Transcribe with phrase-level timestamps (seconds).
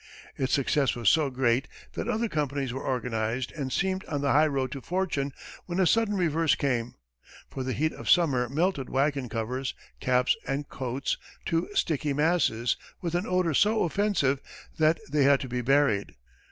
[0.35, 4.71] Its success was so great that other companies were organized and seemed on the highroad
[4.71, 5.31] to fortune,
[5.67, 6.95] when a sudden reverse came.
[7.51, 13.13] For the heat of summer melted wagon covers, caps and coats to sticky masses with
[13.13, 14.41] an odor so offensive
[14.79, 16.15] that they had to be buried.